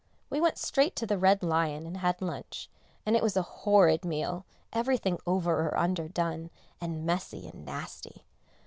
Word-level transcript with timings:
We 0.31 0.41
went 0.41 0.57
straight 0.57 0.95
to 0.95 1.05
the 1.05 1.19
"Red 1.19 1.43
Lion" 1.43 1.85
and 1.85 1.97
had 1.97 2.23
lunch, 2.23 2.71
and 3.05 3.15
it 3.15 3.21
was 3.21 3.37
a 3.37 3.43
horrid 3.43 4.03
meal, 4.03 4.45
everything 4.73 5.19
over 5.27 5.59
or 5.67 5.77
underdone, 5.77 6.49
and 6.81 7.05
messy 7.05 7.45
and 7.47 7.63
nasty. 7.63 8.25